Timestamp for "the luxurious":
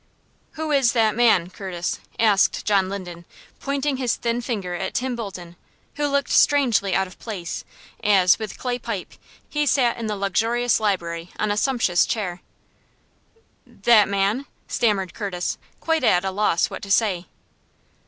10.07-10.79